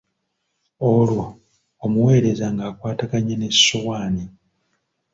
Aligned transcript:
Olwo 0.91 1.25
omuweereza 1.85 2.47
ng'akwataganye 2.53 3.35
n'essowaani. 3.37 4.25